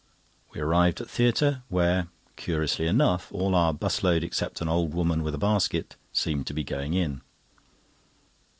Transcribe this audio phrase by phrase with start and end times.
[0.51, 5.21] We arrived at theatre, where, curiously enough, all our 'bus load except an old woman
[5.21, 7.21] with a basket seemed to be going in.